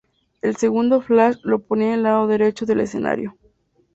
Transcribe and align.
El 0.41 0.55
segundo 0.55 0.99
flash 1.01 1.35
lo 1.43 1.59
ponía 1.59 1.89
en 1.89 1.93
el 1.93 2.01
lado 2.05 2.25
derecho 2.25 2.65
del 2.65 2.79
escenario. 2.79 3.37